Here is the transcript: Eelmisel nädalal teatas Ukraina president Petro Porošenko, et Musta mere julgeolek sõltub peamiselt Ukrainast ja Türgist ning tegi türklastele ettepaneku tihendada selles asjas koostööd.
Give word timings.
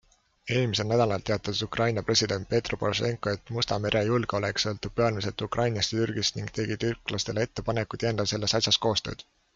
Eelmisel 0.53 0.87
nädalal 0.91 1.25
teatas 1.29 1.59
Ukraina 1.65 2.03
president 2.07 2.47
Petro 2.53 2.79
Porošenko, 2.83 3.33
et 3.37 3.53
Musta 3.57 3.77
mere 3.85 4.01
julgeolek 4.07 4.63
sõltub 4.65 4.97
peamiselt 5.01 5.45
Ukrainast 5.49 5.95
ja 5.97 6.01
Türgist 6.05 6.41
ning 6.41 6.51
tegi 6.59 6.79
türklastele 6.85 7.49
ettepaneku 7.49 8.03
tihendada 8.05 8.35
selles 8.35 8.61
asjas 8.63 8.85
koostööd. 8.89 9.27